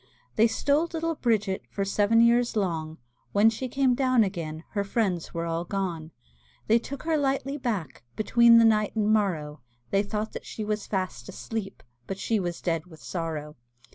They 0.35 0.47
stole 0.47 0.85
little 0.87 1.13
Bridget 1.13 1.61
For 1.69 1.85
seven 1.85 2.21
years 2.21 2.55
long; 2.55 2.97
When 3.33 3.51
she 3.51 3.67
came 3.69 3.93
down 3.93 4.23
again 4.23 4.63
Her 4.71 4.83
friends 4.83 5.31
were 5.31 5.45
all 5.45 5.63
gone. 5.63 6.09
They 6.65 6.79
took 6.79 7.03
her 7.03 7.19
lightly 7.19 7.55
back, 7.59 8.01
Between 8.15 8.57
the 8.57 8.65
night 8.65 8.95
and 8.95 9.13
morrow, 9.13 9.61
They 9.91 10.01
thought 10.01 10.31
that 10.31 10.43
she 10.47 10.63
was 10.65 10.87
fast 10.87 11.29
asleep, 11.29 11.83
But 12.07 12.17
she 12.17 12.39
was 12.39 12.63
dead 12.63 12.87
with 12.87 12.99
sorrow. 13.03 13.57